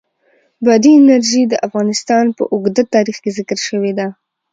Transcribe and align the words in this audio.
بادي 0.65 0.91
انرژي 0.99 1.43
د 1.47 1.53
افغانستان 1.67 2.25
په 2.37 2.43
اوږده 2.53 2.83
تاریخ 2.95 3.17
کې 3.23 3.31
ذکر 3.37 3.57
شوې 3.67 3.91
ده. 3.99 4.07